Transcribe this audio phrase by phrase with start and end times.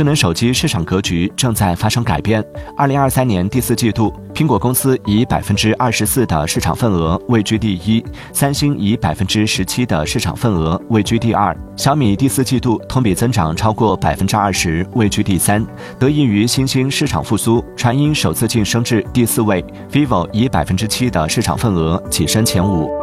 [0.00, 2.42] 智能手机市场格局正在发生改变。
[2.74, 8.02] 二零二三年第四季度苹果公司以百分之二十四的市场份额位居第一
[8.32, 11.54] 三星以百分之十七的市场份额位居第二。
[11.76, 15.62] 小米第四季度同比增长超过百分之二十位居第三
[15.98, 19.62] 得益于新兴市场复苏传音首次晋升至第四位
[19.92, 22.99] vivo 以百分之七的市场份额跻身前五